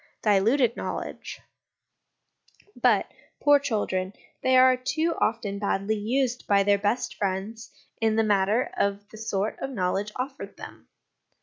Diluted 0.23 0.75
Knowledge. 0.75 1.41
But, 2.75 3.11
poor 3.39 3.59
children, 3.59 4.13
they 4.41 4.57
are 4.57 4.75
too 4.75 5.13
often 5.21 5.59
badly 5.59 5.95
used 5.99 6.47
by 6.47 6.63
their 6.63 6.79
best 6.79 7.13
friends 7.13 7.69
in 8.01 8.15
the 8.15 8.23
matter 8.23 8.71
of 8.77 9.07
the 9.09 9.17
sort 9.17 9.59
of 9.59 9.69
knowledge 9.69 10.11
offered 10.15 10.57
them. 10.57 10.87